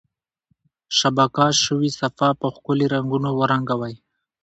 شبکه 0.97 1.45
شوي 1.63 1.89
صفحه 1.99 2.29
په 2.39 2.47
ښکلي 2.55 2.85
رنګونو 2.95 3.29
ورنګوئ. 3.39 3.95